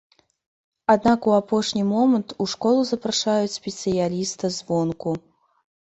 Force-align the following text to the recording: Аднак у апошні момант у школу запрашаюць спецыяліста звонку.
Аднак 0.93 1.27
у 1.31 1.35
апошні 1.41 1.83
момант 1.89 2.33
у 2.45 2.49
школу 2.53 2.81
запрашаюць 2.93 3.55
спецыяліста 3.59 4.45
звонку. 4.57 5.11